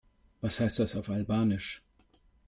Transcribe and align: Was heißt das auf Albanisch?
Was 0.41 0.59
heißt 0.59 0.79
das 0.79 0.95
auf 0.95 1.09
Albanisch? 1.11 1.83